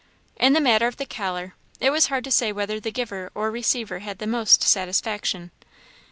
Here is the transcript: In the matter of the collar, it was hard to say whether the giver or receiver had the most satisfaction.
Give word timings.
In 0.37 0.53
the 0.53 0.59
matter 0.59 0.87
of 0.87 0.97
the 0.97 1.05
collar, 1.05 1.53
it 1.79 1.91
was 1.91 2.07
hard 2.07 2.23
to 2.23 2.31
say 2.31 2.51
whether 2.51 2.79
the 2.79 2.89
giver 2.89 3.29
or 3.35 3.51
receiver 3.51 3.99
had 3.99 4.17
the 4.17 4.25
most 4.25 4.63
satisfaction. 4.63 5.51